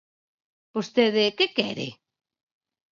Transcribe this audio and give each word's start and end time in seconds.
Vostede 0.75 1.23
¿que 1.37 1.45
quere? 1.57 1.87